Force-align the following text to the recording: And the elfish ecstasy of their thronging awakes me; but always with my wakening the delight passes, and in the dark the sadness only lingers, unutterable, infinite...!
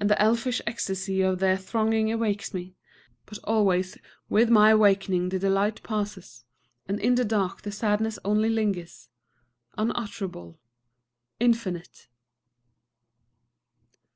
And 0.00 0.10
the 0.10 0.20
elfish 0.20 0.60
ecstasy 0.66 1.20
of 1.22 1.38
their 1.38 1.56
thronging 1.56 2.10
awakes 2.10 2.52
me; 2.52 2.74
but 3.26 3.38
always 3.44 3.96
with 4.28 4.50
my 4.50 4.74
wakening 4.74 5.28
the 5.28 5.38
delight 5.38 5.80
passes, 5.84 6.44
and 6.88 6.98
in 6.98 7.14
the 7.14 7.24
dark 7.24 7.62
the 7.62 7.70
sadness 7.70 8.18
only 8.24 8.48
lingers, 8.48 9.08
unutterable, 9.78 10.58
infinite...! 11.38 12.08